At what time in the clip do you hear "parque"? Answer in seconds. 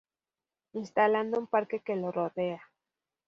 1.45-1.81